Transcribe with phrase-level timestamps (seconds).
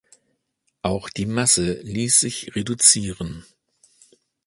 [0.81, 3.45] Auch die Masse ließ sich reduzieren.